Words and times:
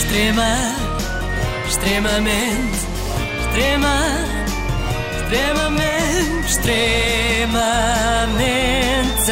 Extrema, 0.00 0.54
extremamente, 1.68 2.78
extrema, 3.40 3.96
extremamente, 5.22 6.48
extremamente 6.48 9.30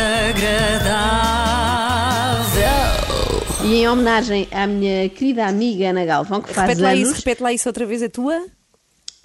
agradável. 1.98 3.64
E 3.64 3.76
em 3.76 3.88
homenagem 3.88 4.46
à 4.52 4.66
minha 4.66 5.08
querida 5.08 5.46
amiga 5.46 5.88
Ana 5.90 6.04
Galvão, 6.04 6.40
que 6.42 6.52
faz 6.52 6.68
Repete 6.68 6.82
lá 6.82 6.90
anos. 6.90 7.02
isso, 7.08 7.14
repete 7.16 7.42
lá 7.42 7.52
isso 7.52 7.68
outra 7.68 7.86
vez, 7.86 8.02
a 8.02 8.08
tua. 8.08 8.42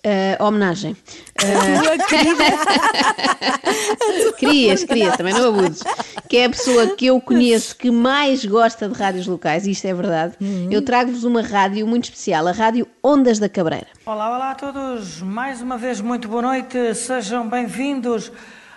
Eh, 0.04 0.38
homenagem. 0.40 0.96
Tua 1.36 1.98
querida. 2.08 2.44
Querias, 4.38 4.84
querias, 4.84 5.16
também 5.16 5.34
não 5.34 5.50
abuses. 5.50 5.82
Que 6.28 6.38
é 6.38 6.46
a 6.46 6.50
pessoa 6.50 6.96
que 6.96 7.06
eu 7.06 7.22
conheço 7.22 7.76
que 7.78 7.90
mais 7.90 8.44
gosta 8.44 8.89
de 8.89 9.00
rádios 9.00 9.26
locais, 9.26 9.66
isto 9.66 9.86
é 9.86 9.94
verdade. 9.94 10.36
Eu 10.70 10.82
trago-vos 10.82 11.24
uma 11.24 11.42
rádio 11.42 11.88
muito 11.88 12.06
especial, 12.06 12.47
a 12.47 12.52
Rádio 12.52 12.88
Ondas 13.02 13.39
da 13.39 13.47
Cabreira. 13.47 13.88
Olá, 14.06 14.36
olá 14.36 14.52
a 14.52 14.56
todos. 14.56 15.21
Mais 15.21 15.61
uma 15.61 15.78
vez, 15.78 16.02
muito 16.02 16.28
boa 16.28 16.42
noite. 16.42 16.94
Sejam 16.96 17.47
bem-vindos 17.47 18.32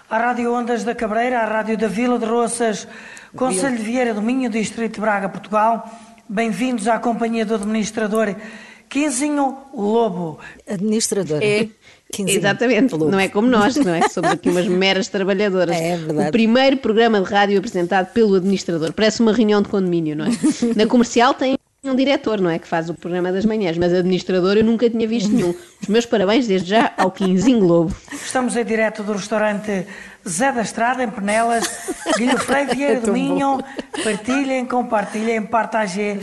à 0.08 0.18
Rádio 0.18 0.52
Ondas 0.54 0.84
da 0.84 0.94
Cabreira, 0.94 1.40
à 1.40 1.46
Rádio 1.46 1.76
da 1.76 1.88
Vila 1.88 2.18
de 2.18 2.26
Roças, 2.26 2.86
Conselho 3.34 3.76
de 3.76 3.82
Vieira 3.82 4.14
do 4.14 4.22
Minho, 4.22 4.48
Distrito 4.48 4.94
de 4.94 5.00
Braga, 5.00 5.28
Portugal. 5.28 5.90
Bem-vindos 6.28 6.86
à 6.86 6.98
companhia 6.98 7.44
do 7.44 7.54
administrador 7.54 8.34
Quinzinho 8.88 9.56
Lobo. 9.74 10.38
Administradora. 10.68 11.44
É, 11.44 11.68
Quinzinho. 12.12 12.38
Exatamente, 12.38 12.92
Lobo. 12.92 13.10
não 13.10 13.18
é 13.18 13.28
como 13.28 13.48
nós, 13.48 13.76
não 13.76 13.94
é? 13.94 14.08
Somos 14.08 14.30
aqui 14.30 14.48
umas 14.48 14.66
meras 14.66 15.08
trabalhadoras. 15.08 15.76
É 15.76 15.96
verdade. 15.96 16.28
O 16.28 16.32
primeiro 16.32 16.76
programa 16.78 17.20
de 17.20 17.30
rádio 17.30 17.58
apresentado 17.58 18.12
pelo 18.12 18.36
administrador. 18.36 18.92
Parece 18.92 19.20
uma 19.20 19.32
reunião 19.32 19.60
de 19.62 19.68
condomínio, 19.68 20.16
não 20.16 20.26
é? 20.26 20.30
Na 20.76 20.86
comercial 20.86 21.34
tem 21.34 21.56
um 21.84 21.94
diretor, 21.94 22.40
não 22.40 22.50
é? 22.50 22.58
Que 22.58 22.66
faz 22.66 22.88
o 22.90 22.94
programa 22.94 23.30
das 23.32 23.44
manhãs, 23.44 23.78
mas 23.78 23.92
administrador 23.92 24.56
eu 24.56 24.64
nunca 24.64 24.88
tinha 24.90 25.06
visto 25.06 25.32
nenhum. 25.32 25.54
Os 25.80 25.88
meus 25.88 26.06
parabéns 26.06 26.46
desde 26.46 26.70
já 26.70 26.92
ao 26.96 27.10
Quinzinho 27.10 27.60
Lobo. 27.64 27.94
Estamos 28.12 28.56
em 28.56 28.64
direto 28.64 29.02
do 29.02 29.12
restaurante 29.12 29.86
Zé 30.28 30.50
da 30.50 30.62
Estrada, 30.62 31.04
em 31.04 31.10
Penelas, 31.10 31.64
Guilherme 32.18 32.74
Vieira 32.74 33.00
do 33.00 33.12
Minho. 33.12 33.60
Partilhem, 34.02 34.66
compartilhem, 34.66 35.42
partagem. 35.42 36.20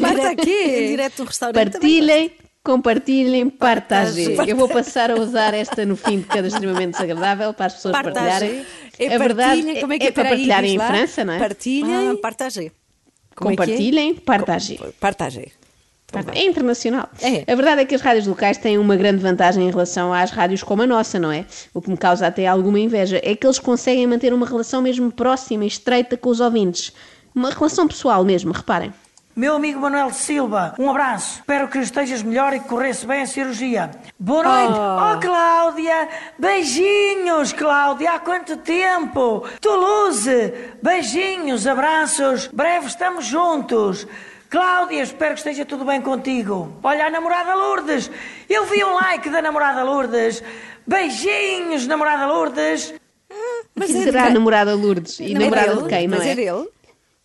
Marta 0.00 0.30
aqui. 0.30 0.88
Direto 0.88 1.16
do 1.16 1.24
restaurante. 1.24 1.72
Partilhem, 1.72 2.32
compartilhem, 2.62 3.48
partagem. 3.48 4.26
Partagem. 4.28 4.50
Eu 4.50 4.56
vou 4.56 4.68
passar 4.68 5.10
a 5.10 5.14
usar 5.14 5.54
esta 5.54 5.84
no 5.84 5.96
fim 5.96 6.18
de 6.18 6.26
cada 6.26 6.48
extremamente 6.48 6.92
desagradável 6.92 7.54
para 7.54 7.66
as 7.66 7.74
pessoas 7.74 7.92
Partagem. 7.92 8.30
partilharem. 8.30 8.66
É 8.98 9.14
a 9.14 9.18
verdade 9.18 9.62
partilhem, 9.62 9.80
como 9.80 9.92
é 9.92 9.98
que 9.98 10.04
é, 10.04 10.08
é? 10.08 10.12
para 10.12 10.36
diz 10.36 10.48
em 10.48 10.78
lá. 10.78 10.86
França, 10.86 11.24
não 11.24 11.32
é? 11.34 11.38
Partilhem. 11.38 12.10
Ah, 12.10 12.16
partagem. 12.20 12.72
Como 13.34 13.50
é 13.50 13.52
é? 13.52 13.56
Compartilhem, 13.56 14.14
partagem. 14.14 14.80
Partagem. 14.98 15.52
É 16.34 16.44
internacional. 16.44 17.08
É. 17.20 17.50
A 17.50 17.54
verdade 17.54 17.82
é 17.82 17.84
que 17.84 17.94
as 17.94 18.00
rádios 18.00 18.26
locais 18.26 18.56
têm 18.56 18.78
uma 18.78 18.96
grande 18.96 19.18
vantagem 19.18 19.66
em 19.66 19.70
relação 19.70 20.12
às 20.12 20.30
rádios 20.30 20.62
como 20.62 20.82
a 20.82 20.86
nossa, 20.86 21.18
não 21.18 21.32
é? 21.32 21.44
O 21.74 21.82
que 21.82 21.90
me 21.90 21.96
causa 21.96 22.26
até 22.26 22.46
alguma 22.46 22.78
inveja 22.78 23.20
é 23.22 23.34
que 23.34 23.46
eles 23.46 23.58
conseguem 23.58 24.06
manter 24.06 24.32
uma 24.32 24.46
relação 24.46 24.80
mesmo 24.80 25.10
próxima 25.10 25.64
e 25.64 25.66
estreita 25.66 26.16
com 26.16 26.30
os 26.30 26.40
ouvintes. 26.40 26.92
Uma 27.34 27.50
relação 27.50 27.86
pessoal 27.86 28.24
mesmo, 28.24 28.52
reparem. 28.52 28.92
Meu 29.36 29.54
amigo 29.56 29.78
Manuel 29.78 30.10
Silva, 30.14 30.74
um 30.78 30.88
abraço. 30.88 31.40
Espero 31.40 31.68
que 31.68 31.76
estejas 31.78 32.22
melhor 32.22 32.54
e 32.54 32.60
que 32.60 32.68
corresse 32.68 33.06
bem 33.06 33.20
a 33.20 33.26
cirurgia. 33.26 33.90
Boa 34.18 34.42
noite. 34.42 34.72
Oh, 34.78 35.20
Cláudia. 35.20 36.08
Beijinhos, 36.38 37.52
Cláudia. 37.52 38.12
Há 38.12 38.18
quanto 38.18 38.56
tempo? 38.56 39.46
Toulouse. 39.60 40.54
Beijinhos, 40.82 41.66
abraços. 41.66 42.46
Breve 42.46 42.86
estamos 42.86 43.26
juntos. 43.26 44.06
Cláudia, 44.48 45.02
espero 45.02 45.34
que 45.34 45.40
esteja 45.40 45.66
tudo 45.66 45.84
bem 45.84 46.00
contigo. 46.00 46.74
Olha, 46.82 47.04
a 47.06 47.10
namorada 47.10 47.54
Lourdes. 47.54 48.10
Eu 48.48 48.64
vi 48.64 48.82
um 48.82 48.94
like 48.94 49.28
da 49.28 49.42
namorada 49.42 49.82
Lourdes. 49.82 50.42
Beijinhos, 50.86 51.86
namorada 51.86 52.24
Lourdes. 52.26 52.94
Mas 53.74 53.90
que 53.90 53.98
é 53.98 54.02
será 54.04 54.26
a 54.28 54.30
namorada 54.30 54.74
Lourdes? 54.74 55.20
E 55.20 55.34
Não 55.34 55.42
é 55.42 55.44
namorada 55.44 55.68
dele? 55.74 55.82
de 55.82 55.88
quem, 55.90 56.08
não 56.08 56.16
Mas 56.16 56.26
é? 56.26 56.30
é 56.30 56.34
dele? 56.34 56.68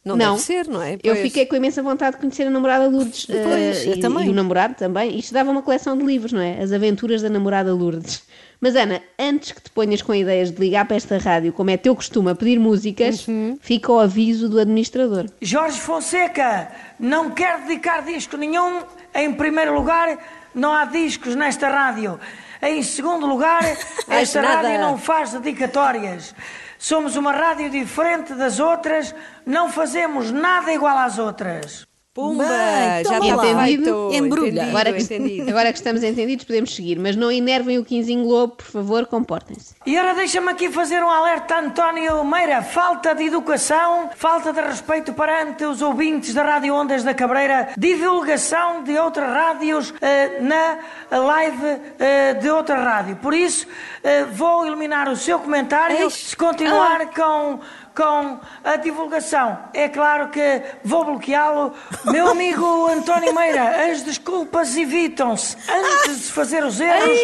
Não, 0.04 0.16
Não. 0.16 0.32
deve 0.34 0.42
ser, 0.42 0.68
não 0.68 0.82
é? 0.82 0.94
Eu 0.96 1.14
Pois. 1.14 1.20
fiquei 1.22 1.46
com 1.46 1.56
imensa 1.56 1.84
vontade 1.84 2.16
de 2.16 2.22
conhecer 2.22 2.48
a 2.48 2.50
namorada 2.50 2.88
Lourdes. 2.88 3.26
Pois, 3.28 3.86
eu 3.86 3.94
e, 3.94 4.00
também. 4.00 4.26
e 4.26 4.30
o 4.30 4.34
namorado 4.34 4.74
também. 4.74 5.18
Isto 5.20 5.32
dava 5.34 5.52
uma 5.52 5.62
coleção 5.62 5.96
de 5.96 6.04
livros, 6.04 6.34
não 6.34 6.42
é? 6.42 6.60
As 6.60 6.72
aventuras 6.72 7.22
da 7.22 7.30
namorada 7.30 7.72
Lourdes. 7.74 8.24
Mas 8.60 8.76
Ana, 8.76 9.00
antes 9.20 9.52
que 9.52 9.62
te 9.62 9.70
ponhas 9.70 10.02
com 10.02 10.14
ideias 10.14 10.52
de 10.52 10.60
ligar 10.60 10.86
para 10.86 10.96
esta 10.98 11.18
rádio, 11.20 11.54
como 11.54 11.70
é 11.70 11.78
teu 11.78 11.96
costume, 11.96 12.32
a 12.32 12.36
pedir 12.36 12.60
músicas, 12.60 13.28
Uhum. 13.28 13.58
fica 13.62 13.92
o 13.92 14.00
aviso 14.00 14.50
do 14.50 14.60
administrador. 14.60 15.26
Jorge 15.40 15.80
Fonseca, 15.80 16.72
não 17.00 17.30
quer 17.32 17.60
dedicar 17.62 18.02
disco 18.04 18.38
nenhum. 18.38 18.82
Em 19.14 19.32
primeiro 19.34 19.74
lugar, 19.76 20.18
não 20.56 20.74
há 20.74 20.86
discos 20.86 21.36
nesta 21.36 21.70
rádio. 21.70 22.20
Em 22.62 22.82
segundo 22.84 23.26
lugar, 23.28 23.62
esta 24.10 24.42
rádio 24.42 24.80
não 24.80 24.98
faz 24.98 25.32
dedicatórias. 25.34 26.34
Somos 26.82 27.16
uma 27.16 27.32
rádio 27.32 27.70
diferente 27.70 28.34
das 28.34 28.60
outras, 28.60 29.14
não 29.46 29.70
fazemos 29.70 30.32
nada 30.32 30.74
igual 30.74 30.98
às 30.98 31.20
outras. 31.20 31.86
Pumba, 32.14 32.44
Bem, 32.44 33.06
já 33.06 33.20
está 33.20 33.64
feito. 33.64 34.10
Embrulha. 34.12 34.50
Entendido, 34.50 34.70
Agora 34.70 34.92
que, 34.92 35.02
entendido. 35.02 35.50
agora 35.50 35.72
que 35.72 35.78
estamos 35.78 36.04
entendidos, 36.04 36.44
podemos 36.44 36.76
seguir, 36.76 37.00
mas 37.00 37.16
não 37.16 37.32
enervem 37.32 37.78
o 37.78 37.86
Quinzinho 37.86 38.26
Globo, 38.26 38.58
por 38.58 38.66
favor, 38.66 39.06
comportem-se. 39.06 39.76
E 39.86 39.98
agora 39.98 40.16
deixa-me 40.16 40.50
aqui 40.52 40.70
fazer 40.70 41.02
um 41.02 41.10
alerta 41.10 41.56
a 41.56 41.60
António 41.62 42.22
Meira. 42.26 42.62
Falta 42.64 43.16
de 43.16 43.24
educação, 43.24 44.10
falta 44.18 44.52
de 44.52 44.60
respeito 44.60 45.14
perante 45.14 45.64
os 45.64 45.82
ouvintes 45.82 46.34
da 46.34 46.44
Rádio 46.44 46.76
Ondas 46.76 47.02
da 47.02 47.14
Cabreira, 47.14 47.70
divulgação 47.78 48.84
de 48.84 48.98
outras 48.98 49.30
rádios 49.30 49.94
eh, 50.02 50.42
na 50.42 51.18
live 51.18 51.80
eh, 51.98 52.34
de 52.34 52.50
outra 52.50 52.76
rádio. 52.76 53.16
Por 53.16 53.34
isso, 53.34 53.66
eh, 54.04 54.26
vou 54.26 54.66
eliminar 54.68 55.08
o 55.08 55.16
seu 55.16 55.40
comentário 55.40 55.96
Eish. 55.98 56.14
se 56.32 56.36
continuar 56.36 57.06
com, 57.14 57.60
com 57.96 58.40
a 58.64 58.76
divulgação. 58.78 59.58
É 59.74 59.90
claro 59.90 60.30
que 60.30 60.62
vou 60.84 61.06
bloqueá-lo. 61.06 61.74
Meu 62.06 62.30
amigo 62.30 62.88
António 62.92 63.34
Meira, 63.34 63.92
as 63.92 64.02
desculpas 64.02 64.76
evitam-se. 64.78 65.58
Antes 65.70 66.28
de 66.28 66.32
fazer 66.32 66.64
os 66.64 66.80
erros, 66.80 67.20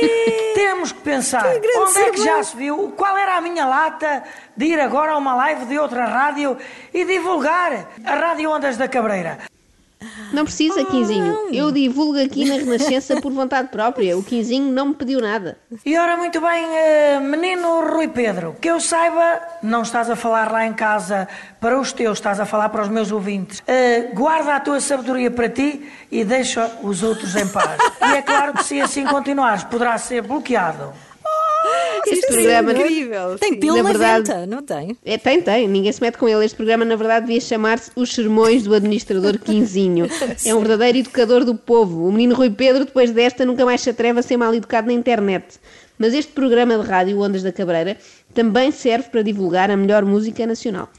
temos 0.54 0.92
que 0.92 1.00
pensar. 1.02 1.44
grande 1.44 1.78
Onde 1.78 2.00
é 2.00 2.12
que 2.12 2.24
já 2.24 2.44
se 2.44 2.56
viu? 2.56 2.94
Qual 2.96 3.18
era 3.18 3.38
a 3.38 3.42
minha 3.42 3.66
lata 3.66 4.24
de 4.56 4.66
ir 4.66 4.80
agora 4.80 5.14
a 5.14 5.18
uma 5.18 5.36
live 5.36 5.66
de 5.66 5.78
outra 5.78 6.06
rádio 6.06 6.58
e 6.94 7.06
divulgar 7.06 7.88
a 8.04 8.16
Rádio 8.16 8.52
Ondas 8.52 8.78
da 8.78 8.88
Cabreira? 8.88 9.38
Não 10.32 10.44
precisa, 10.44 10.86
Quinzinho. 10.86 11.36
Eu 11.52 11.72
divulgo 11.72 12.20
aqui 12.20 12.46
na 12.46 12.56
Renascença 12.56 13.20
por 13.22 13.32
vontade 13.32 13.70
própria. 13.70 14.18
O 14.18 14.24
Quinzinho 14.24 14.72
não 14.72 14.88
me 14.88 14.94
pediu 14.94 15.20
nada. 15.20 15.58
E 15.86 15.98
ora, 15.98 16.18
muito 16.18 16.40
bem, 16.40 16.66
eh, 16.66 17.20
menino 17.20 17.82
Rui 17.82 18.08
Pedro, 18.08 18.56
que 18.62 18.70
eu 18.70 18.80
saiba, 18.80 19.42
não 19.64 19.82
estás 19.82 20.10
a 20.10 20.16
falar 20.16 20.52
lá 20.52 20.66
em 20.66 20.74
casa 20.74 21.28
para 21.60 21.80
os 21.80 21.92
teus, 21.92 22.18
estás 22.18 22.40
a 22.40 22.46
falar 22.46 22.70
para 22.70 22.84
os 22.84 22.90
meus 22.90 23.12
ouvintes. 23.12 23.64
Eh, 23.66 24.12
guarda 24.14 24.56
a 24.56 24.60
tua 24.60 24.80
sabedoria 24.80 25.32
para 25.32 25.50
ti 25.50 25.90
e 26.12 26.24
deixa 26.24 26.72
os 26.84 27.02
outros 27.04 27.36
em 27.36 27.48
paz. 27.48 27.78
e 28.02 28.18
é 28.18 28.22
claro 28.22 28.54
que 28.54 28.64
se 28.64 28.80
assim 28.80 29.06
continuares, 29.06 29.64
poderá 29.64 29.98
ser 29.98 30.22
bloqueado. 30.22 30.94
Este 32.06 32.26
é 32.26 32.28
programa 32.34 32.72
incrível. 32.72 33.38
Tem 33.40 33.60
Na 33.60 33.76
na, 33.76 33.84
verdade- 33.84 34.46
não 34.48 34.62
tem? 34.62 34.98
É, 35.04 35.18
tem, 35.18 35.42
tem. 35.42 35.68
Ninguém 35.68 35.92
se 35.92 36.02
mete 36.02 36.18
com 36.18 36.28
ele. 36.28 36.46
Este 36.46 36.56
programa, 36.56 36.86
na 36.86 36.96
verdade, 36.96 37.26
devia 37.28 37.42
chamar-se 37.42 37.92
Os 37.96 38.14
Sermões 38.14 38.64
do 38.64 38.74
Administrador 38.76 39.38
Quinzinho. 39.44 40.08
É 40.46 40.54
um 40.54 40.60
verdadeiro 40.60 40.98
educador 41.00 41.44
do 41.44 41.56
povo. 41.56 42.08
O 42.08 42.12
menino 42.12 42.36
Rui 42.36 42.50
Pedro, 42.50 42.86
depois 42.86 43.12
desta, 43.12 43.46
nunca 43.46 43.66
mais 43.66 43.82
se 43.82 43.90
atreve 43.90 44.20
a 44.20 44.24
ser 44.24 44.38
mal 44.38 44.54
educado 44.54 44.88
na 44.88 44.94
internet. 44.94 45.60
Mas 45.98 46.14
este 46.14 46.32
programa 46.32 46.78
de 46.78 46.88
rádio, 46.88 47.20
Ondas 47.20 47.42
da 47.42 47.52
Cabreira, 47.52 47.98
também 48.34 48.72
serve 48.72 49.10
para 49.10 49.24
divulgar 49.24 49.72
a 49.72 49.76
melhor 49.78 50.06
música 50.06 50.46
nacional. 50.46 50.90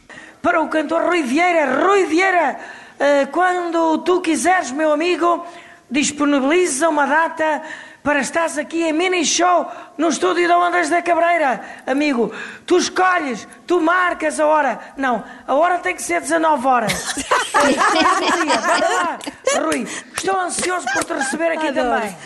Para 0.43 0.61
o 0.61 0.69
cantor 0.69 1.03
Rui 1.05 1.23
Vieira, 1.23 1.85
Rui 1.85 2.07
Vieira, 2.07 2.59
eh, 2.99 3.27
quando 3.27 3.99
tu 3.99 4.21
quiseres, 4.21 4.73
meu 4.73 4.93
amigo, 4.93 5.44
disponibiliza 5.91 6.89
uma 6.89 7.06
data 7.06 7.62
para 8.08 8.20
estares 8.20 8.56
aqui 8.56 8.84
em 8.84 8.93
mini 8.94 9.22
show 9.22 9.70
no 9.99 10.08
estúdio 10.08 10.49
da 10.49 10.56
Ondas 10.58 10.88
da 10.88 11.02
Cabreira. 11.02 11.60
Amigo, 11.87 12.32
tu 12.64 12.78
escolhes, 12.78 13.46
tu 13.66 13.82
marcas 13.82 14.40
a 14.40 14.46
hora. 14.46 14.81
Não, 14.96 15.22
a 15.46 15.55
hora 15.55 15.78
tem 15.78 15.94
que 15.94 16.02
ser 16.02 16.19
19 16.19 16.66
horas. 16.66 17.14
Rui, 19.62 19.87
estou 20.16 20.37
ansioso 20.38 20.87
por 20.93 21.05
te 21.05 21.12
receber 21.14 21.52
aqui 21.52 21.72
também. 21.72 22.16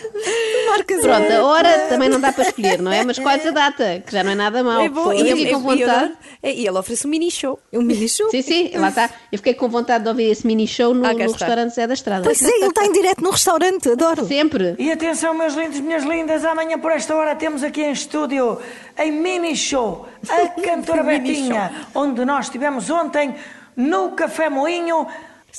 Marcas 0.69 1.01
Pronto, 1.01 1.31
a- 1.33 1.43
hora 1.43 1.79
também 1.89 2.09
não 2.09 2.19
dá 2.19 2.31
para 2.31 2.43
escolher, 2.43 2.81
não 2.81 2.91
é? 2.91 3.03
Mas 3.03 3.17
escolhes 3.17 3.45
a 3.45 3.51
data, 3.51 4.03
que 4.05 4.11
já 4.11 4.23
não 4.23 4.31
é 4.31 4.35
nada 4.35 4.63
mau. 4.63 4.81
É 4.81 4.89
bom. 4.89 5.11
Eu 5.13 5.25
E, 5.25 5.29
fiquei 5.37 5.53
com 5.53 5.73
e- 5.73 5.79
e- 5.81 5.85
vontade. 5.85 6.13
e 6.43 6.67
ele 6.67 6.77
oferece 6.77 7.07
um 7.07 7.09
mini 7.09 7.31
show. 7.31 7.59
Um 7.71 7.81
mini 7.81 8.07
show. 8.09 8.29
Sim, 8.29 8.41
sim, 8.41 8.71
lá 8.75 8.89
está. 8.89 9.09
Eu 9.31 9.37
fiquei 9.39 9.53
com 9.53 9.67
vontade 9.69 10.03
de 10.03 10.09
ouvir 10.09 10.29
esse 10.31 10.45
mini 10.45 10.67
show 10.67 10.93
no, 10.93 11.05
Ah, 11.05 11.13
no 11.13 11.19
restaurante 11.19 11.73
Zé 11.75 11.87
da 11.87 11.93
Estrada. 11.93 12.23
Pois 12.23 12.41
é, 12.41 12.47
ele 12.49 12.67
está 12.67 12.85
em 12.85 12.91
direto 12.91 13.21
no 13.23 13.31
restaurante, 13.31 13.89
adoro. 13.89 14.25
Sempre. 14.27 14.75
E 14.77 14.91
atenção, 14.91 15.33
meus 15.33 15.53
lindos, 15.53 15.79
minhas 15.79 16.03
lindas, 16.03 16.43
amanhã 16.45 16.77
por 16.77 16.91
esta 16.91 17.15
hora 17.15 17.35
temos 17.35 17.63
aqui 17.63 17.81
em 17.81 17.91
estúdio, 17.91 18.59
em 18.97 19.11
mini 19.11 19.55
show, 19.55 20.07
a 20.29 20.47
cantora 20.61 21.03
Betinha, 21.03 21.71
onde 21.95 22.23
nós 22.25 22.45
estivemos 22.45 22.89
ontem 22.89 23.35
no 23.75 24.11
Café 24.11 24.49
Moinho. 24.49 25.07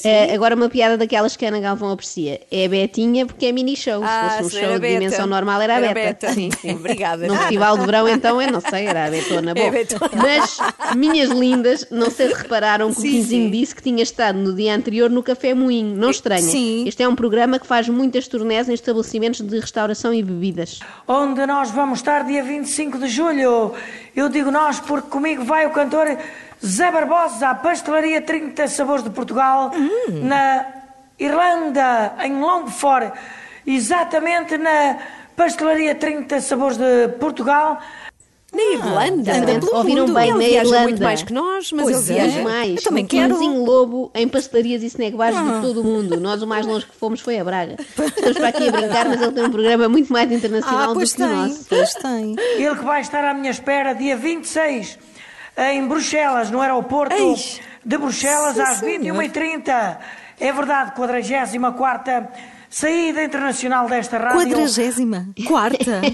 Eh, 0.05 0.35
agora 0.35 0.57
uma 0.57 0.69
piada 0.69 0.99
daquelas 0.99 1.37
que 1.37 1.45
a 1.45 1.49
Ana 1.51 1.61
Galvão 1.61 1.93
aprecia. 1.93 2.41
É 2.51 2.65
a 2.65 2.69
Betinha 2.69 3.27
porque 3.27 3.47
é 3.47 3.53
mini 3.53 3.77
show. 3.77 4.03
Ah, 4.05 4.31
Se 4.39 4.43
fosse 4.43 4.57
um 4.57 4.61
show 4.61 4.79
de 4.81 4.89
dimensão 4.89 5.25
normal 5.25 5.63
era 5.63 5.75
a 5.75 5.77
Era 5.77 5.95
Beta. 5.95 6.27
Beta. 6.27 6.33
Sim, 6.33 6.51
obrigada. 6.75 7.25
Num 7.29 7.37
festival 7.37 7.79
de 7.79 7.87
verão 7.87 8.09
então, 8.09 8.43
eu 8.43 8.51
não 8.51 8.61
sei, 8.61 8.89
era 8.89 9.05
a 9.07 9.11
Betona. 9.11 9.55
Bom, 9.55 9.61
É 9.61 9.69
a 9.69 9.71
Betona. 9.71 10.11
Mas, 10.17 10.59
minhas 10.97 11.31
lindas, 11.31 11.87
não 11.93 12.11
sei 12.11 12.27
se 12.27 12.35
repararam 12.43 12.93
que 12.93 12.99
o 12.99 13.03
Sim, 13.03 13.11
Quinzinho 13.13 13.45
sim. 13.45 13.51
disse 13.53 13.73
que 13.77 13.83
tinha 13.85 14.03
estado 14.03 14.37
no 14.37 14.53
dia 14.53 14.75
anterior 14.75 15.09
no 15.09 15.23
Café 15.23 15.55
Moinho. 15.55 15.95
Não 15.97 16.11
estranha. 16.11 16.43
Sim. 16.43 16.89
Este 16.89 17.05
é 17.05 17.09
um 17.09 17.15
programa 17.15 17.61
que 17.61 17.67
faz 17.67 17.89
muitas 17.89 18.27
turnés 18.27 18.69
em 18.69 18.75
estabelecimentos 18.75 19.43
de 19.43 19.61
restauração 19.61 20.13
e 20.13 20.25
bebidas. 20.25 20.81
onde 21.07 21.47
nós 21.47 21.71
vamos 21.71 22.01
estar 22.01 22.25
dia 22.25 22.43
25 22.43 22.99
de 22.99 23.07
julho. 23.07 23.73
Eu 24.17 24.29
digo 24.29 24.51
nós 24.51 24.81
porque 24.81 25.09
comigo 25.09 25.45
vai 25.45 25.67
o 25.67 25.71
cantor 25.71 26.19
Zé 26.65 26.91
Barbosa, 26.91 27.49
à 27.51 27.55
Pastelaria 27.55 28.21
30 28.21 28.69
Sabores 28.69 29.03
de 29.05 29.11
Portugal, 29.11 29.71
na 30.09 30.67
Irlanda, 31.19 32.15
em 32.23 32.41
Longford, 32.41 33.13
exatamente 33.67 34.57
na 34.59 34.99
Pastelaria 35.37 35.95
30 35.95 36.41
Sabores 36.41 36.77
de 36.79 37.09
Portugal. 37.21 37.79
Na 38.53 38.63
Irlanda. 38.63 39.33
anda 39.35 39.59
pelo 39.59 39.77
Ouviram 39.77 40.07
mundo. 40.07 40.15
bem, 40.15 40.29
Ele 40.31 40.39
na 40.39 40.45
Irlanda. 40.45 40.83
muito 40.85 41.03
mais 41.03 41.23
que 41.25 41.33
nós, 41.33 41.73
mas 41.73 41.83
Pois 41.87 42.09
ele 42.09 42.19
é. 42.21 42.23
viaja. 42.23 42.41
Muito 42.41 42.53
mais. 42.55 42.77
Eu 42.77 42.83
também 42.85 43.05
um 43.05 43.07
quero. 43.09 43.35
Quinzinho 43.35 43.65
Lobo 43.65 44.11
em 44.15 44.29
pastelarias 44.29 44.83
e 44.85 44.87
snack 44.87 45.17
bars 45.17 45.35
de 45.37 45.61
todo 45.61 45.81
o 45.81 45.85
mundo. 45.85 46.21
Nós 46.21 46.41
o 46.41 46.47
mais 46.47 46.65
longe 46.65 46.87
que 46.87 46.95
fomos 46.95 47.21
foi 47.21 47.37
a 47.41 47.45
Braga. 47.45 47.75
Estamos 47.99 48.39
para 48.39 48.49
aqui 48.49 48.69
a 48.69 48.71
brincar, 48.71 49.09
mas 49.09 49.21
ele 49.21 49.33
tem 49.33 49.45
um 49.45 49.51
programa 49.51 49.89
muito 49.89 50.13
mais 50.13 50.31
internacional 50.31 50.91
Ah, 50.91 50.95
do 50.95 51.01
que 51.01 51.05
o 51.05 51.17
tem, 51.17 51.27
nosso. 51.27 51.67
pois 51.69 51.95
tem. 51.95 52.37
Ele 52.39 52.77
que 52.77 52.85
vai 52.85 53.01
estar 53.01 53.25
à 53.25 53.35
minha 53.35 53.51
espera 53.51 53.93
dia 53.93 54.17
26 54.17 54.99
em 55.57 55.87
Bruxelas, 55.87 56.51
no 56.51 56.61
aeroporto 56.61 57.15
Eis. 57.15 57.61
de 57.85 57.99
Bruxelas, 57.99 58.55
Sim, 58.55 58.63
às 58.63 58.77
senhor. 58.79 59.17
21h30. 59.17 59.99
É 60.41 60.53
verdade, 60.53 60.93
44 60.93 62.29
saída 62.75 63.23
internacional 63.23 63.89
desta 63.89 64.19
rádio. 64.19 64.41
Quadragésima. 64.41 65.29
Quarta. 65.47 66.01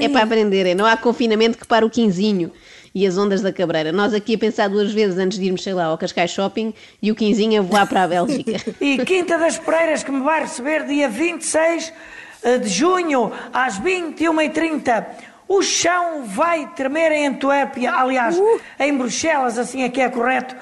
É 0.00 0.08
para 0.08 0.24
aprenderem, 0.24 0.74
não 0.74 0.84
há 0.84 0.96
confinamento 0.96 1.56
que 1.56 1.66
para 1.66 1.86
o 1.86 1.90
quinzinho 1.90 2.52
e 2.94 3.06
as 3.06 3.16
ondas 3.16 3.40
da 3.40 3.52
cabreira. 3.52 3.92
Nós 3.92 4.12
aqui 4.12 4.34
a 4.34 4.38
pensar 4.38 4.68
duas 4.68 4.92
vezes 4.92 5.16
antes 5.16 5.38
de 5.38 5.46
irmos, 5.46 5.62
sei 5.62 5.72
lá, 5.72 5.84
ao 5.84 5.96
Cascais 5.96 6.30
Shopping 6.30 6.74
e 7.00 7.10
o 7.10 7.14
quinzinho 7.14 7.60
a 7.60 7.64
voar 7.64 7.86
para 7.86 8.02
a 8.02 8.08
Bélgica. 8.08 8.52
E 8.80 8.98
Quinta 9.04 9.38
das 9.38 9.58
Pereiras, 9.58 10.02
que 10.02 10.10
me 10.10 10.20
vai 10.20 10.40
receber 10.40 10.86
dia 10.86 11.08
26 11.08 11.92
eh, 12.42 12.58
de 12.58 12.68
junho, 12.68 13.32
às 13.52 13.78
21h30. 13.80 15.06
O 15.52 15.62
chão 15.62 16.22
vai 16.26 16.64
tremer 16.76 17.10
em 17.10 17.26
Antuérpia, 17.26 17.92
aliás, 17.92 18.38
Uh! 18.38 18.60
em 18.78 18.96
Bruxelas, 18.96 19.58
assim 19.58 19.82
é 19.82 19.88
que 19.88 20.00
é 20.00 20.08
correto. 20.08 20.54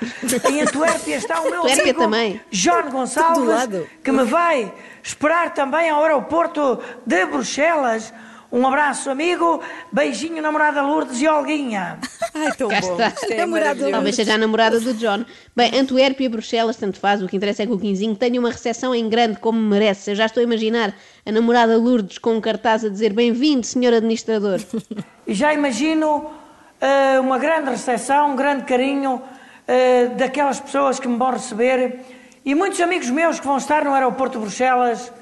Em 0.51 0.63
Antuérpia 0.63 1.17
está 1.17 1.43
o 1.43 1.51
meu 1.51 1.59
Antuérpia 1.61 1.83
amigo 1.83 1.99
também. 2.01 2.41
John 2.51 2.89
Gonçalves, 2.91 3.69
que 4.03 4.11
me 4.11 4.25
vai 4.25 4.73
esperar 5.03 5.53
também 5.53 5.91
ao 5.91 6.03
aeroporto 6.03 6.81
de 7.05 7.27
Bruxelas. 7.27 8.15
Um 8.51 8.67
abraço, 8.67 9.11
amigo. 9.11 9.61
Beijinho, 9.93 10.41
namorada 10.41 10.81
Lourdes 10.81 11.21
e 11.21 11.29
Olguinha. 11.29 11.99
Ai, 12.35 12.53
tão 12.57 12.69
Cá 12.69 12.81
bom. 12.81 12.93
está. 12.93 13.13
É 13.31 13.45
maravilhoso. 13.45 13.93
Talvez 13.93 14.17
seja 14.17 14.35
a 14.35 14.39
namorada 14.39 14.81
do 14.81 14.95
John. 14.95 15.25
Bem, 15.55 15.79
Antuérpia 15.79 16.25
e 16.25 16.29
Bruxelas, 16.29 16.77
tanto 16.77 16.99
faz. 16.99 17.23
O 17.23 17.29
que 17.29 17.37
interessa 17.37 17.63
é 17.63 17.67
que 17.67 17.73
o 17.73 17.79
quinzinho 17.79 18.17
tenha 18.17 18.41
uma 18.41 18.51
recepção 18.51 18.95
em 18.95 19.07
grande, 19.09 19.39
como 19.39 19.61
merece. 19.61 20.13
Eu 20.13 20.15
já 20.15 20.27
estou 20.27 20.41
a 20.41 20.45
imaginar 20.45 20.95
a 21.27 21.31
namorada 21.33 21.77
Lourdes 21.77 22.17
com 22.17 22.37
um 22.37 22.41
cartaz 22.41 22.85
a 22.85 22.89
dizer 22.89 23.13
bem-vindo, 23.13 23.67
senhor 23.67 23.93
administrador. 23.93 24.61
E 25.27 25.35
já 25.35 25.53
imagino 25.53 26.31
eh, 26.81 27.21
uma 27.21 27.39
grande 27.39 27.69
recepção, 27.69 28.33
um 28.33 28.37
grande 28.37 28.65
carinho 28.65 29.21
eh, 29.67 30.07
daquelas 30.17 30.59
pessoas 30.59 30.99
que 30.99 31.07
me 31.07 31.19
vão 31.19 31.33
receber 31.33 32.01
e 32.47 32.55
muitos 32.55 32.81
amigos 32.81 33.11
meus 33.11 33.39
que 33.39 33.47
vão 33.47 33.59
estar 33.59 33.85
no 33.85 33.93
aeroporto 33.93 34.39
de 34.39 34.45
Bruxelas 34.45 35.13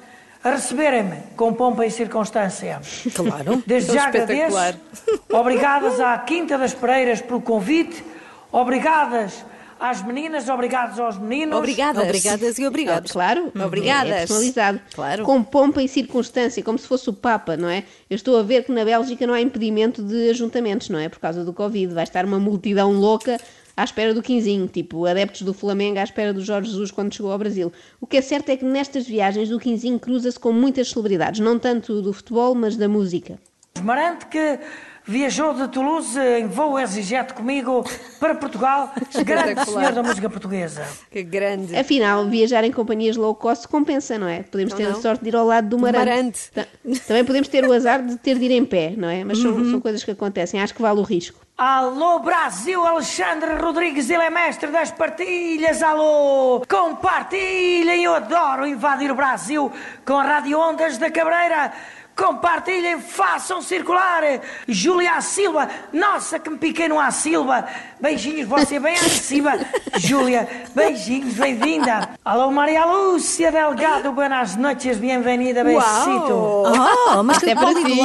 receberem-me 0.53 1.17
com 1.37 1.53
pompa 1.53 1.85
e 1.87 1.91
circunstância. 1.91 2.81
Claro. 3.15 3.63
Desde 3.67 3.93
já 3.95 4.07
Espetacular. 4.07 4.69
agradeço. 4.69 5.23
Obrigadas 5.33 6.01
à 6.01 6.19
Quinta 6.19 6.59
das 6.59 6.75
Pereiras 6.75 7.21
pelo 7.21 7.41
convite. 7.41 8.05
Obrigadas 8.53 9.45
às 9.79 10.03
meninas, 10.03 10.49
obrigados 10.49 10.99
aos 10.99 11.19
meninos. 11.19 11.57
Obrigadas. 11.57 12.03
Obrigadas 12.03 12.59
e 12.59 12.67
obrigados. 12.67 13.13
Claro, 13.13 13.53
Obrigadas. 13.65 14.13
É 14.13 14.19
personalizado. 14.19 14.81
Claro. 14.95 15.25
Com 15.25 15.43
pompa 15.43 15.83
e 15.83 15.89
circunstância, 15.89 16.63
como 16.63 16.79
se 16.79 16.87
fosse 16.87 17.09
o 17.11 17.13
Papa, 17.13 17.57
não 17.57 17.69
é? 17.69 17.85
Eu 18.09 18.17
estou 18.17 18.39
a 18.39 18.43
ver 18.43 18.65
que 18.65 18.73
na 18.73 18.85
Bélgica 18.85 19.27
não 19.27 19.35
há 19.35 19.41
impedimento 19.41 20.03
de 20.03 20.31
ajuntamentos, 20.31 20.89
não 20.89 20.99
é? 20.99 21.09
Por 21.09 21.19
causa 21.19 21.45
do 21.45 21.53
Covid. 21.53 21.93
Vai 21.93 22.05
estar 22.05 22.25
uma 22.25 22.39
multidão 22.39 22.93
louca 22.93 23.39
à 23.77 23.85
espera 23.85 24.15
do 24.15 24.23
quinzinho, 24.23 24.67
tipo 24.69 25.05
adeptos 25.07 25.43
do 25.43 25.53
Flamengo 25.53 25.99
à 25.99 26.03
espera 26.03 26.33
do 26.33 26.43
Jorge 26.43 26.71
Jesus 26.71 26.91
quando 26.91 27.15
chegou 27.15 27.31
ao 27.31 27.39
Brasil. 27.39 27.73
O 28.01 28.07
que 28.07 28.17
é 28.17 28.23
certo 28.23 28.49
é 28.51 28.57
que 28.57 28.65
nestas 28.65 29.07
viagens 29.07 29.51
o 29.51 29.59
quinzinho 29.59 29.99
cruza-se 29.99 30.41
com 30.41 30.53
muitas 30.53 30.89
celebridades, 30.89 31.41
não 31.41 31.59
tanto 31.59 32.01
do 32.01 32.13
futebol, 32.13 32.55
mas 32.55 32.77
da 32.77 32.89
música. 32.89 33.39
Marante 33.83 34.25
que 34.27 34.59
viajou 35.05 35.53
de 35.53 35.69
Toulouse 35.69 36.19
em 36.19 36.47
voo 36.47 36.79
EasyJet 36.79 37.35
comigo 37.35 37.85
para 38.19 38.35
Portugal, 38.35 38.91
grande 39.23 39.51
Espetacular. 39.51 39.81
senhor 39.83 39.93
da 39.93 40.03
música 40.03 40.31
portuguesa. 40.31 40.83
Que 41.11 41.23
grande. 41.23 41.77
Afinal, 41.77 42.27
viajar 42.27 42.65
em 42.65 42.73
companhias 42.73 43.17
low 43.17 43.35
cost 43.35 43.69
compensa, 43.69 44.19
não 44.19 44.27
é? 44.27 44.43
Podemos 44.43 44.73
Não, 44.73 44.79
ter 44.79 44.87
a 44.87 44.91
não. 44.93 45.03
sorte 45.03 45.23
de 45.23 45.29
ir 45.29 45.37
ao 45.37 45.45
lado 45.47 45.69
do 45.69 45.79
Marante. 45.79 46.09
Marante. 46.09 46.51
Ta- 46.53 46.67
Também 47.07 47.25
podemos 47.27 47.49
ter 47.49 47.65
o 47.67 47.73
azar 47.73 48.05
de 48.05 48.17
ter 48.17 48.39
de 48.39 48.47
ir 48.47 48.53
em 48.53 48.65
pé, 48.65 48.95
não 48.97 49.09
é? 49.11 49.23
Mas 49.23 49.39
são, 49.39 49.53
são 49.71 49.81
coisas 49.81 50.03
que 50.03 50.11
acontecem, 50.11 50.59
acho 50.61 50.75
que 50.75 50.81
vale 50.81 50.99
o 50.99 51.03
risco. 51.03 51.46
Alô 51.59 52.19
Brasil, 52.19 52.85
Alexandre 52.85 53.55
Rodrigues, 53.55 54.11
ele 54.11 54.25
é 54.25 54.29
mestre 54.29 54.71
das 54.71 54.91
partilhas, 54.91 55.83
alô! 55.83 56.63
Compartilhem, 56.69 58.05
eu 58.05 58.15
adoro 58.15 58.67
invadir 58.67 59.11
o 59.11 59.15
Brasil 59.15 59.73
com 60.05 60.19
a 60.19 60.23
Rádio 60.23 60.61
Ondas 60.61 60.99
da 60.99 61.11
Cabreira. 61.11 61.73
Compartilhem, 62.17 62.99
façam 62.99 63.61
circular. 63.61 64.23
Júlia 64.67 65.21
Silva, 65.21 65.69
nossa 65.93 66.39
que 66.39 66.49
me 66.49 66.57
piquei 66.57 66.89
no 66.89 66.99
A 66.99 67.11
Silva. 67.11 67.67
Beijinhos, 68.01 68.49
você 68.49 68.81
bem 68.81 68.95
acima. 68.95 69.53
Júlia, 69.99 70.49
beijinhos, 70.75 71.35
bem-vinda. 71.35 72.09
Alô 72.25 72.51
Maria 72.51 72.87
Lúcia 72.87 73.53
Delgado, 73.53 74.13
buenas 74.13 74.57
noches, 74.57 74.97
bem-vinda, 74.97 75.63
besito. 75.63 76.33
Oh, 76.33 77.23
mas 77.23 77.37
que 77.39 77.51
é 77.51 77.55
para 77.55 77.75
ti. 77.75 78.01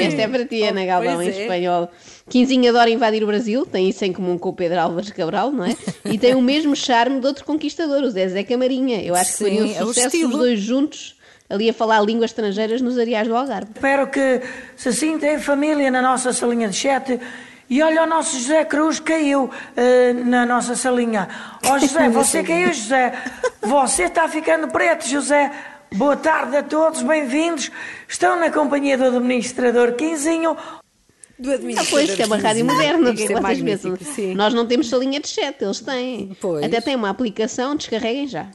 Esta 0.00 0.22
é 0.22 0.28
para 0.28 0.46
ti, 0.46 0.62
Ana 0.62 0.86
Galvão, 0.86 1.16
pois 1.16 1.26
em 1.26 1.38
é. 1.38 1.42
espanhol. 1.42 1.90
Quinzinho 2.28 2.70
adora 2.70 2.90
invadir 2.90 3.24
o 3.24 3.26
Brasil, 3.26 3.66
tem 3.66 3.88
isso 3.88 4.04
em 4.04 4.12
comum 4.12 4.38
com 4.38 4.50
o 4.50 4.52
Pedro 4.52 4.80
Álvares 4.80 5.10
Cabral, 5.10 5.50
não 5.50 5.64
é? 5.64 5.76
E 6.04 6.16
tem 6.16 6.34
o 6.34 6.42
mesmo 6.42 6.76
charme 6.76 7.20
de 7.20 7.26
outro 7.26 7.44
conquistador, 7.44 8.02
o 8.02 8.10
Zezé 8.10 8.44
Camarinha. 8.44 9.02
Eu 9.02 9.16
acho 9.16 9.32
que 9.32 9.38
Sim, 9.38 9.44
fariam 9.44 9.66
é 9.66 9.74
sucesso 9.74 10.06
estilo. 10.06 10.30
os 10.30 10.38
dois 10.38 10.60
juntos, 10.60 11.15
ali 11.48 11.68
a 11.68 11.72
falar 11.72 12.00
línguas 12.00 12.30
estrangeiras 12.30 12.80
nos 12.80 12.98
areais 12.98 13.26
do 13.28 13.36
Algarve. 13.36 13.70
Espero 13.74 14.06
que 14.08 14.40
se 14.76 14.92
sinta 14.92 15.26
em 15.26 15.38
família 15.38 15.90
na 15.90 16.02
nossa 16.02 16.32
salinha 16.32 16.68
de 16.68 16.76
chat. 16.76 17.18
E 17.68 17.82
olha, 17.82 18.04
o 18.04 18.06
nosso 18.06 18.38
José 18.38 18.64
Cruz 18.64 19.00
caiu 19.00 19.50
eh, 19.76 20.12
na 20.12 20.46
nossa 20.46 20.76
salinha. 20.76 21.28
Ó 21.66 21.78
José, 21.80 22.08
você 22.08 22.42
caiu, 22.44 22.72
José. 22.72 23.12
Você 23.60 24.04
está 24.04 24.28
ficando 24.28 24.68
preto, 24.68 25.06
José. 25.08 25.50
Boa 25.94 26.16
tarde 26.16 26.56
a 26.56 26.62
todos, 26.62 27.02
bem-vindos. 27.02 27.70
Estão 28.08 28.38
na 28.38 28.50
companhia 28.50 28.96
do 28.96 29.04
administrador 29.04 29.92
Quinzinho. 29.94 30.56
Do 31.38 31.50
Ah, 31.50 31.54
administrador. 31.54 31.90
pois, 31.90 32.14
que 32.14 32.22
é 32.22 32.26
uma 32.26 32.36
rádio 32.38 32.64
moderna, 32.64 33.10
o 33.10 33.14
que 33.14 33.24
é 33.24 33.26
vocês 33.40 33.62
pensam? 33.62 34.34
Nós 34.34 34.54
não 34.54 34.66
temos 34.66 34.88
salinha 34.88 35.20
de 35.20 35.28
chat, 35.28 35.60
eles 35.60 35.80
têm. 35.80 36.36
Pois. 36.40 36.64
Até 36.64 36.80
tem 36.80 36.94
uma 36.96 37.10
aplicação, 37.10 37.74
descarreguem 37.76 38.26
já. 38.28 38.46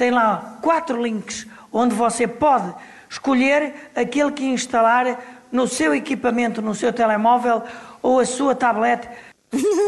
Tem 0.00 0.10
lá 0.10 0.56
quatro 0.62 1.02
links 1.02 1.46
onde 1.70 1.94
você 1.94 2.26
pode 2.26 2.74
escolher 3.06 3.90
aquele 3.94 4.32
que 4.32 4.46
instalar 4.46 5.20
no 5.52 5.68
seu 5.68 5.94
equipamento, 5.94 6.62
no 6.62 6.74
seu 6.74 6.90
telemóvel 6.90 7.62
ou 8.00 8.18
a 8.18 8.24
sua 8.24 8.54
tablet. 8.54 9.06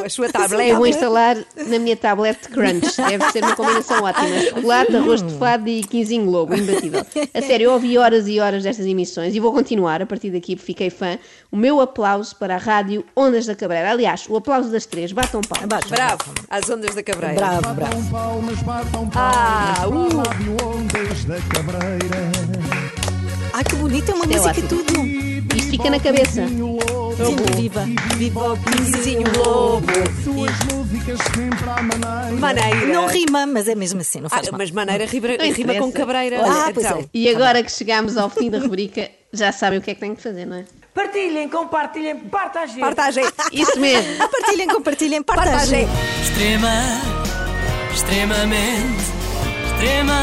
A 0.04 0.08
sua 0.08 0.28
tablet. 0.32 0.70
Eu 0.70 0.76
vou 0.76 0.86
instalar 0.86 1.36
na 1.68 1.78
minha 1.78 1.96
tablet 1.96 2.36
Crunch. 2.48 2.96
Deve 2.96 3.30
ser 3.30 3.44
uma 3.44 3.54
combinação 3.54 4.02
ótima. 4.02 4.40
Chocolate, 4.40 4.96
arroz 4.96 5.22
de 5.22 5.34
fado 5.38 5.68
e 5.68 5.82
quinzinho 5.84 6.28
lobo, 6.28 6.54
imbatível. 6.54 7.04
A 7.32 7.40
sério, 7.42 7.64
eu 7.66 7.72
ouvi 7.72 7.96
horas 7.98 8.26
e 8.26 8.40
horas 8.40 8.62
destas 8.64 8.86
emissões 8.86 9.34
e 9.34 9.40
vou 9.40 9.52
continuar 9.52 10.02
a 10.02 10.06
partir 10.06 10.30
daqui, 10.30 10.56
porque 10.56 10.72
fiquei 10.72 10.90
fã. 10.90 11.18
O 11.50 11.56
meu 11.56 11.80
aplauso 11.80 12.34
para 12.36 12.56
a 12.56 12.58
rádio 12.58 13.04
Ondas 13.14 13.46
da 13.46 13.54
Cabreira. 13.54 13.90
Aliás, 13.90 14.26
o 14.28 14.36
aplauso 14.36 14.70
das 14.70 14.84
três. 14.86 15.12
Batam 15.12 15.40
palmas. 15.42 15.68
Baixo. 15.68 15.88
Bravo. 15.90 16.24
Às 16.50 16.68
ondas 16.68 16.94
da 16.94 17.02
cabreira. 17.02 17.34
Bravo, 17.36 17.60
bravo. 17.60 17.80
Batam 17.80 18.04
palmas, 18.10 18.58
batam 18.62 19.08
palmas 19.08 19.14
Ah, 19.14 19.74
para 19.78 19.88
uh. 19.88 20.20
a 20.20 20.32
Rádio 20.32 20.56
Ondas 20.66 21.24
da 21.24 21.36
Cabreira. 21.54 22.51
Ai, 23.52 23.64
que 23.64 23.76
bonito, 23.76 24.10
é 24.10 24.14
uma 24.14 24.24
Isto 24.24 24.36
é 24.36 24.40
música 24.40 24.60
e 24.60 24.68
tudo. 24.68 25.56
Isto 25.56 25.70
fica 25.70 25.90
na 25.90 26.00
cabeça. 26.00 26.46
Sim, 26.48 27.36
viva. 27.56 27.84
Viva 28.16 28.52
o 28.52 28.56
Quinzinho 28.58 29.24
lobo. 29.44 29.86
Suas 30.24 30.58
músicas 30.72 31.18
sempre 31.34 31.68
à 31.68 31.82
maneira. 31.82 32.32
Maneira. 32.40 32.86
Não 32.86 33.06
rima, 33.06 33.46
mas 33.46 33.68
é 33.68 33.74
mesmo 33.74 34.00
assim, 34.00 34.20
não 34.20 34.26
Ah, 34.28 34.30
faz 34.30 34.48
mal. 34.50 34.58
mas 34.58 34.70
maneira 34.70 35.04
rima, 35.06 35.28
rima 35.54 35.74
com 35.74 35.92
cabreira. 35.92 36.40
Ah, 36.44 36.70
pois 36.72 36.86
então. 36.86 37.00
é. 37.00 37.04
E 37.12 37.28
agora 37.28 37.62
que 37.62 37.70
chegamos 37.70 38.16
ao 38.16 38.30
fim 38.30 38.50
da 38.50 38.58
rubrica, 38.58 39.10
já 39.32 39.52
sabem 39.52 39.78
o 39.78 39.82
que 39.82 39.90
é 39.90 39.94
que 39.94 40.00
têm 40.00 40.14
que 40.14 40.22
fazer, 40.22 40.46
não 40.46 40.56
é? 40.56 40.64
Partilhem, 40.94 41.48
compartilhem, 41.48 42.16
partagem. 42.20 42.80
Partagem. 42.80 43.24
Isso 43.52 43.78
mesmo. 43.78 44.16
Partilhem, 44.28 44.68
compartilhem, 44.68 45.22
partilhem. 45.22 45.52
Partagem. 45.52 45.88
Extrema, 46.22 46.70
extremamente 47.94 49.02
extrema, 49.74 50.22